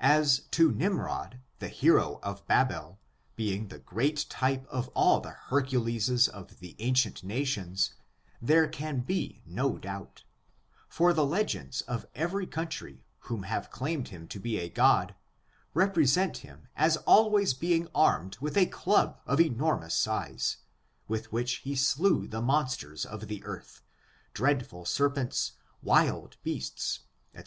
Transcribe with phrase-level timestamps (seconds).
[0.00, 2.98] As to Nimrod, the hero of Babel,
[3.36, 7.92] being the great type of all the Herculeses of the ancient nations,
[8.40, 10.24] there can be no doubt;
[10.88, 15.14] for the legends of every country who have claimed him to be a god,
[15.74, 20.56] represent him as always being armed with a club of enormous size,
[21.06, 23.82] with which he slew the monsters of the earth—
[24.32, 25.52] dreadful serpents,
[25.82, 27.00] wild beasts,
[27.34, 27.38] &c.